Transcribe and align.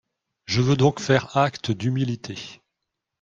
Je 0.47 0.61
veux 0.61 0.75
donc 0.77 0.99
faire 0.99 1.37
acte 1.37 1.69
d’humilité 1.69 2.63